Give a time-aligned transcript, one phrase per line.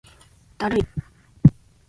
[0.57, 0.83] だるい